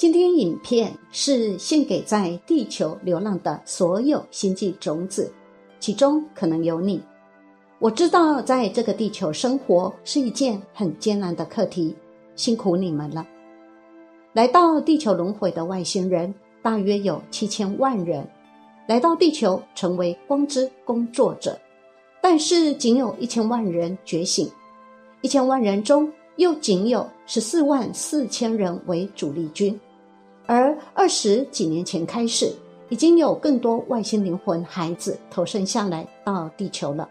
[0.00, 5.30] 今天影片是献给在地球流浪的所有星际种子，
[5.78, 7.02] 其中可能有你。
[7.78, 11.94] 我知道在这个地球生活是一件很艰难的课题，
[12.34, 13.26] 辛苦你们了。
[14.32, 18.26] 来到地球轮回的外星人大约有七千万人，
[18.88, 21.60] 来到地球成为光之工作者，
[22.22, 24.50] 但是仅有一千万人觉醒，
[25.20, 29.78] 一千万人中又仅有十四万四千人为主力军。
[30.50, 32.52] 而二十几年前开始，
[32.88, 37.08] 已经有更多外星灵魂孩子投生下来到地球了。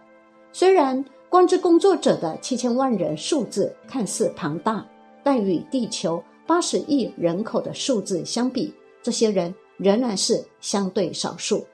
[0.52, 4.86] 虽然光之工作者的七千万人数字看似庞大，
[5.24, 11.66] 但与地球八十亿人口的数字相比，这些人仍然是相对少数。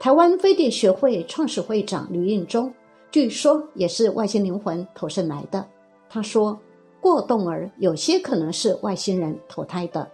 [0.00, 2.72] 台湾飞碟学会创始会长吕应忠，
[3.10, 5.68] 据说也是外星灵魂投生来的。
[6.08, 6.58] 他说
[6.98, 10.10] ：“过动儿有些可能是外星人投胎的。”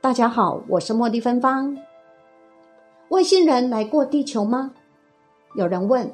[0.00, 1.76] 大家好，我是茉莉芬芳。
[3.08, 4.72] 外星人来过地球吗？
[5.54, 6.12] 有人问。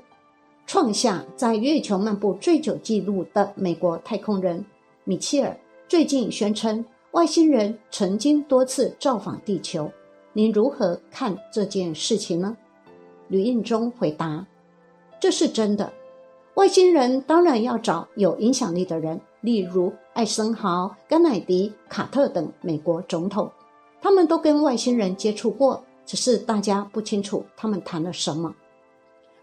[0.66, 4.64] 创下在月球漫步最久纪录的美国太空人
[5.04, 5.54] 米切尔
[5.88, 9.90] 最近宣称，外星人曾经多次造访地球。
[10.32, 12.56] 您如何看这件事情呢？
[13.28, 14.46] 吕应中回答
[15.20, 15.92] ：“这是真的。
[16.54, 23.50] 外星人当然要找有影响力的人，例如艾森豪、甘乃迪、卡特等美国总统。”
[24.02, 28.52] 他们都跟外星人接触过，只是大家不清楚他们谈了什么。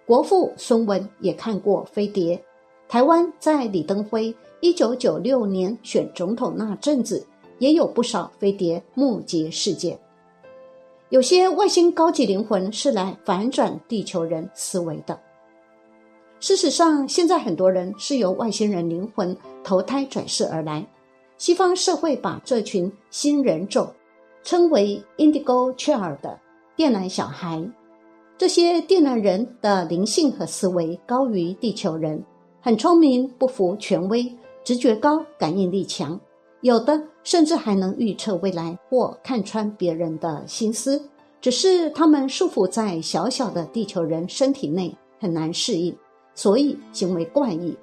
[0.05, 2.43] 国父孙文也看过飞碟。
[2.89, 7.25] 台湾在李登辉一九九六年选总统那阵子，
[7.59, 9.97] 也有不少飞碟目击事件。
[11.09, 15.17] 有些外星高级灵魂是来反转地球人思维的。
[16.39, 20.85] 事实上，现在很多人是由外星人灵魂投胎转世而来。
[21.37, 23.93] 西方社会把这群新人种。
[24.43, 26.39] 称为 Indigo Child 的
[26.75, 27.63] 电缆小孩，
[28.37, 32.23] 这些电缆人的灵性和思维高于地球人，
[32.61, 34.33] 很聪明，不服权威，
[34.63, 36.19] 直觉高，感应力强，
[36.61, 41.09] 有的甚至还能预测未来或看穿别人的心思。
[41.41, 45.95] 只是他们束缚在小小的地球人身体内，很难适应，
[46.33, 47.77] 所以行为怪异，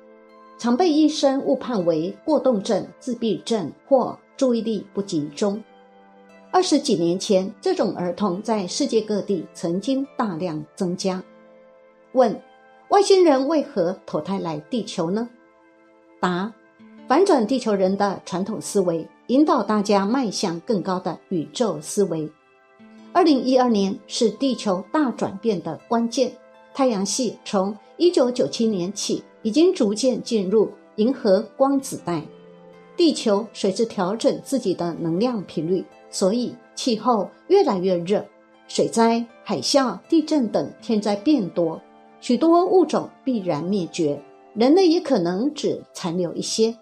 [0.58, 5.62] 常被医生误判为过动症、自闭症或注意力不集中。
[6.56, 11.22] 二十几年前，这种儿童在世界各地曾经大量增加。
[12.12, 12.34] 问：
[12.88, 15.28] 外星人为何投胎来地球呢？
[16.18, 16.50] 答：
[17.06, 22.26] 反转地球人的传统思维，引导大家迈向更高的宇宙思维。
[23.12, 26.32] 二零一二年是地球大转变的关键。
[26.72, 32.22] 太阳系从一九九七年起，已经逐渐进入银河光子带，
[32.96, 35.84] 地球随之调整自己的能量频率。
[36.10, 38.24] 所以，气候越来越热，
[38.68, 41.80] 水灾、海啸、地震等天灾变多，
[42.20, 44.22] 许多物种必然灭绝，
[44.54, 46.76] 人类也可能只残留一些。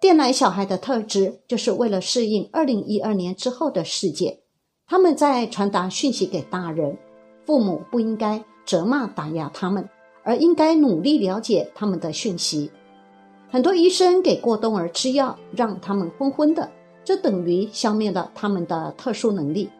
[0.00, 4.40] 电缆小孩的特质，就是为了适应二零一二年之后的世界，
[4.86, 6.96] 他们在传达讯息给大人。
[7.44, 9.88] 父母不应该责骂打压他们，
[10.22, 12.70] 而应该努力了解他们的讯息。
[13.50, 16.70] 很多医生给过冬儿吃药，让他们昏昏的。
[17.08, 19.70] 这等于消灭了他们的特殊能力。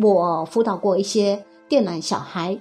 [0.00, 2.56] 我辅导过一些电缆小孩，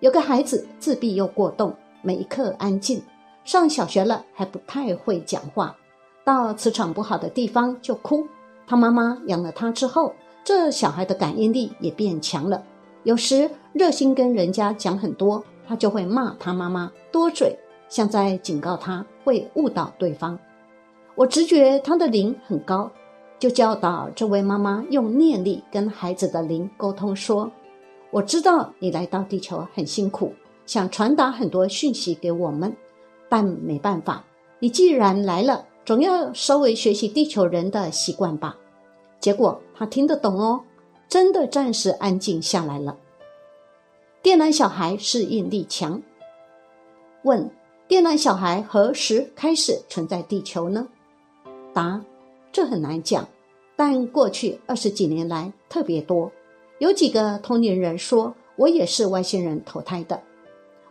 [0.00, 1.72] 有个孩子自闭又过动，
[2.02, 3.00] 每一刻安静，
[3.44, 5.76] 上小学了还不太会讲话，
[6.24, 8.26] 到磁场不好的地方就哭。
[8.66, 10.12] 他妈妈养了他之后，
[10.42, 12.60] 这小孩的感应力也变强了。
[13.04, 17.56] 有时热心跟人家讲很多，他就会骂他妈妈多嘴，
[17.88, 20.36] 像在警告他会误导对方。
[21.14, 22.90] 我直觉他的灵很高。
[23.44, 27.52] 就教导这位妈妈用念力跟孩子的灵沟通，说
[28.10, 30.32] ：“我知道你来到地球很辛苦，
[30.64, 32.74] 想传达很多讯息给我们，
[33.28, 34.24] 但没办法，
[34.60, 38.56] 你既然来了，总要稍微学习地球人的习惯吧。”
[39.20, 40.62] 结果他听得懂哦，
[41.06, 42.96] 真的暂时安静下来了。
[44.22, 46.00] 电缆小孩适应力强。
[47.24, 47.50] 问：
[47.86, 50.88] 电缆小孩何时开始存在地球呢？
[51.74, 52.00] 答。
[52.52, 53.26] 这很难讲，
[53.76, 56.30] 但过去二十几年来特别多。
[56.78, 60.20] 有几个同龄人说，我也是外星人投胎的。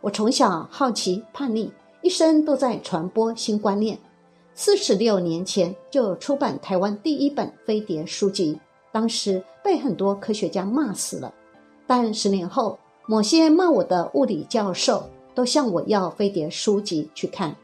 [0.01, 1.71] 我从小好奇叛逆，
[2.01, 3.97] 一生都在传播新观念。
[4.53, 8.59] 四十六年前就出版台湾第一本飞碟书籍，
[8.91, 11.33] 当时被很多科学家骂死了。
[11.87, 17.55] 但十年后，某些骂我的物理教授都向我要飞碟书籍去看。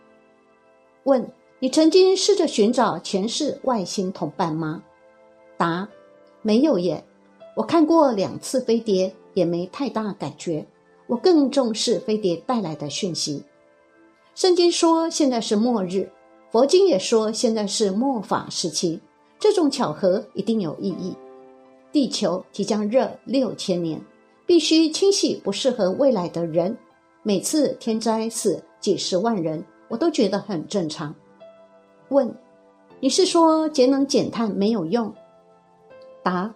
[1.03, 1.29] 问。
[1.61, 4.81] 你曾经试着寻找前世外星同伴吗？
[5.59, 5.89] 答：
[6.41, 7.03] 没有耶，
[7.53, 10.65] 我看过两次飞碟，也没太大感觉。
[11.05, 13.43] 我更重视飞碟带来的讯息。
[14.35, 16.09] 圣经说现在是末日，
[16.49, 19.01] 佛经也说现在是末法时期。
[19.37, 21.13] 这种巧合一定有意义。
[21.91, 24.01] 地球即将热六千年，
[24.45, 26.77] 必须清洗不适合未来的人。
[27.21, 31.13] 每次天灾死几十万人，我都觉得很正常。
[32.09, 32.33] 问：
[33.01, 35.13] 你是说节能减碳没有用？
[36.23, 36.53] 答：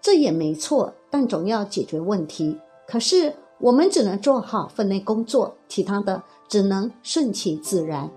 [0.00, 2.58] 这也没错，但总要解决问题。
[2.86, 8.10] 可是我们只能做好分内工作，其他的只能顺其自然。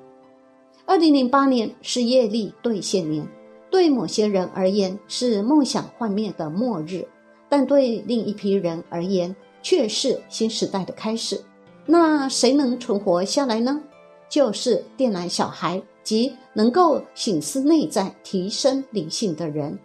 [0.85, 3.27] 二零零八年是业力兑现年，
[3.69, 7.07] 对某些人而言是梦想幻灭的末日，
[7.49, 11.41] 但对另一批人而言却是新时代的开始。
[11.85, 13.81] 那谁能存活下来呢？
[14.29, 19.77] 就是电缆小孩及能够醒思内在、提升灵性的人。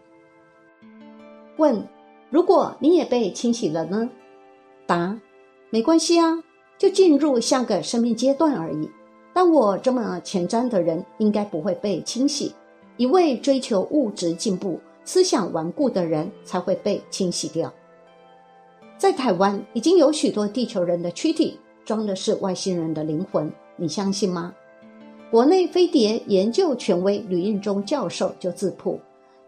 [1.56, 1.87] 问：
[2.31, 4.08] 如果你也被清洗了呢？
[4.87, 5.19] 答：
[5.70, 6.43] 没关系啊，
[6.78, 8.90] 就进入下个生命阶段而已。
[9.32, 12.54] 但我这么前瞻的人，应该不会被清洗。
[12.96, 17.72] 一味追求物质进步、思想顽固的人，才会被清洗掉。
[18.98, 21.58] 在台湾，已经有许多地球人的躯体。
[21.84, 24.55] 装的是外星人的灵魂，你相信吗？
[25.32, 29.00] 国内飞碟研究权威吕应中教授就自曝，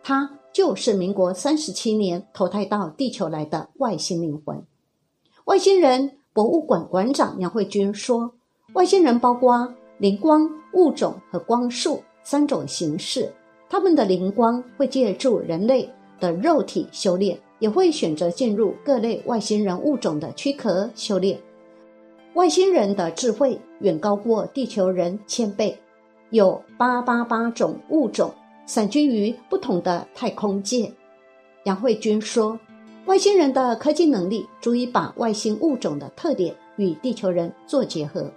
[0.03, 4.65] 他就是民国三十七年投胎到地球来的外星灵魂。
[5.47, 8.33] 外星人博物馆馆长杨慧君说，
[8.75, 13.33] 外星人包括灵光物种和光束三种形式，
[13.69, 15.91] 他们的灵光会借助人类
[16.21, 21.37] 的肉体修炼，也会选择进入各类外星人物种的躯壳修炼。
[22.35, 25.77] 外星人的智慧远高过地球人千倍，
[26.31, 28.33] 有八八八种物种
[28.67, 30.93] 散居于不同的太空界。
[31.65, 32.59] 杨慧君说，
[33.07, 38.31] 外星人的科技能力足以把外星物种的特点与地球人做结合，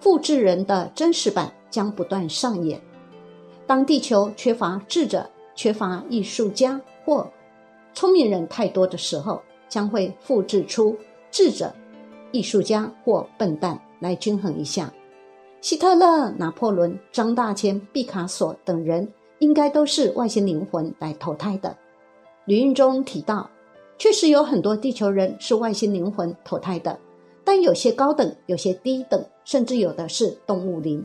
[0.00, 2.80] 复制人的真实版将不断上演。
[3.66, 7.28] 当地球缺乏智者、缺乏艺术家或
[7.94, 10.96] 聪明人太多的时候，将会复制出
[11.30, 11.72] 智者。
[12.32, 14.92] 艺术家或笨蛋来均衡一下。
[15.60, 21.76] 希特勒、拿破仑、张大千、毕卡索等人应该都是外星灵魂来投胎的。
[22.44, 23.50] 吕运中提到，
[23.98, 26.98] 确实有很多地球人是外星灵魂投胎的，
[27.44, 31.04] 但有些高等，有些低等，甚至有的是动物灵。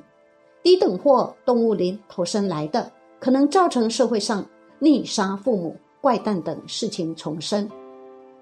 [0.61, 4.45] 低等或动物灵投生来的，可能造成社会上
[4.79, 7.69] 溺杀父母、怪诞等事情重生。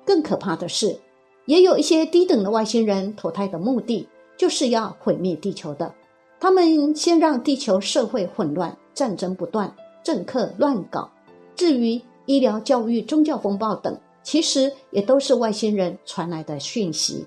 [0.05, 0.99] 更可怕的是。
[1.45, 4.07] 也有一些低等的外星人投胎的目的，
[4.37, 5.93] 就是要毁灭地球的。
[6.39, 11.09] 他们先让地球社会混乱，战争不断，政客乱搞。
[11.55, 17.25] 至于医疗、教育、宗教风暴等，其实也都是外星人传来的讯息。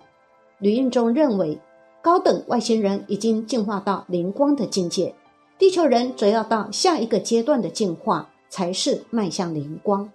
[0.59, 1.59] 吕应中认为，
[2.03, 5.15] 高等外星人已经进化到灵光的境界，
[5.59, 10.11] 地球人则要到下一个阶段的进化，才是迈向灵光。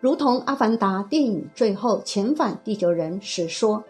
[0.00, 3.84] 如同《阿凡达》电影最后遣返地球人时说：“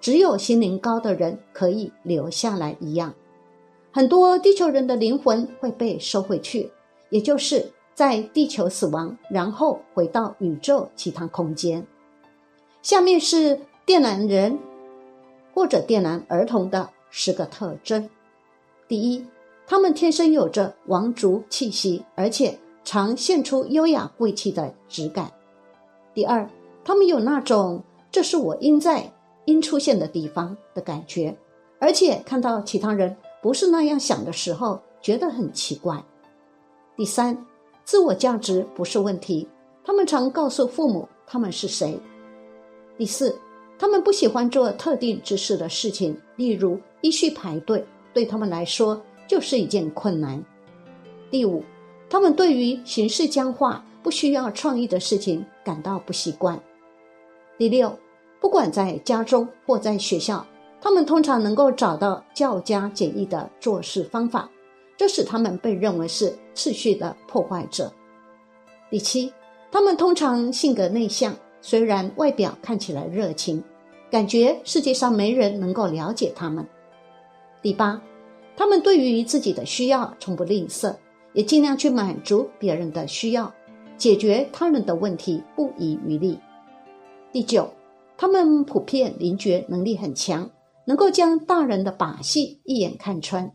[0.00, 3.14] 只有心灵高的人可以留下来一样。”
[3.90, 6.70] 很多地球人的灵魂会被收回去，
[7.10, 11.86] 也就是在地球死亡，然后回到宇宙其他空间。
[12.82, 14.58] 下面是电缆人
[15.54, 18.10] 或者电缆儿童的十个特征：
[18.88, 19.24] 第一，
[19.66, 25.32] 他们天生有着王族气息，而且常现出优雅贵气的质感。
[26.12, 26.48] 第二，
[26.84, 29.10] 他们有那种“这是我应在
[29.46, 31.36] 应出现的地方”的感觉，
[31.78, 36.04] 而且看到其他人不是那样想的时候，觉得很奇怪。
[36.96, 37.36] 第三，
[37.84, 39.48] 自我价值不是问题，
[39.84, 41.98] 他们常告诉父母他们是谁。
[42.96, 43.38] 第四，
[43.78, 50.44] 他们不喜欢做特定姿势的事情，例如依序排队，对他们来说就是一件困难。
[51.30, 51.62] 第五，
[52.08, 53.84] 他们对于形式僵化。
[54.04, 56.60] 不需要创意的事情感到不习惯。
[57.56, 57.98] 第六，
[58.38, 60.46] 不管在家中或在学校，
[60.78, 64.46] 他们通常能够找到较加简易的做事方法，
[64.96, 67.92] 这使他们被认为是秩序的破坏者。
[68.90, 69.32] 第七，
[69.72, 73.62] 他们通常性格内向，虽然外表看起来热情，
[74.10, 76.64] 感觉世界上没人能够了解他们。
[77.60, 78.00] 第八，
[78.56, 80.94] 他们对于自己的需要从不吝啬，
[81.32, 83.52] 也尽量去满足别人的需要。
[83.96, 86.38] 解决他人的问题不遗余力。
[87.32, 87.72] 第九，
[88.16, 90.50] 他们普遍灵觉能力很强，
[90.84, 93.52] 能够将大人的把戏一眼看穿。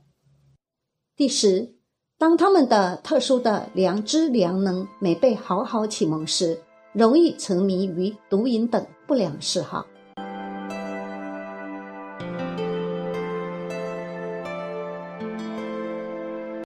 [1.20, 1.76] 第十，
[2.18, 6.58] 当他们的特殊的良知良能没被好好启蒙时，
[6.94, 9.86] 容易沉迷于毒瘾等不良嗜好。